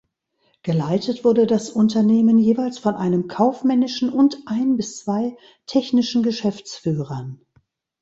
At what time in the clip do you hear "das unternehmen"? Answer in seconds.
1.45-2.39